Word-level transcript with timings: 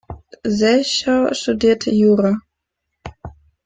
Selchow 0.47 1.31
studierte 1.35 1.91
Jura. 1.91 2.35